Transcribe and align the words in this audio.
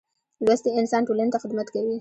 لوستی 0.45 0.69
انسان 0.79 1.01
ټولنې 1.07 1.31
ته 1.33 1.41
خدمت 1.43 1.67
کوي. 1.73 1.89